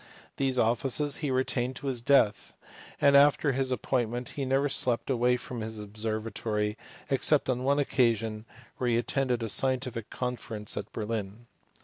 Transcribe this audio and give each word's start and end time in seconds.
These 0.37 0.57
offices 0.57 1.17
he 1.17 1.29
retained 1.29 1.75
to 1.75 1.85
his 1.85 2.01
death; 2.01 2.53
and 2.99 3.15
after 3.15 3.51
his 3.51 3.71
ap 3.71 3.83
pointment 3.83 4.29
he 4.29 4.45
never 4.45 4.67
slept 4.67 5.11
away 5.11 5.37
from 5.37 5.61
his 5.61 5.77
observatory 5.77 6.75
except 7.11 7.47
on 7.51 7.63
one 7.63 7.77
occasion 7.77 8.45
when 8.77 8.89
he 8.89 8.97
attended 8.97 9.43
a 9.43 9.47
scientific 9.49 10.09
congress 10.09 10.75
at 10.75 10.91
Berlin. 10.91 11.45